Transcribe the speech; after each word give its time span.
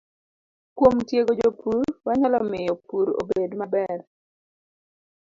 Kuom 0.77 0.95
tiego 1.07 1.31
jopur, 1.39 1.83
wanyalo 2.07 2.39
miyo 2.51 2.73
pur 2.87 3.07
obed 3.21 3.51
maber 3.59 3.99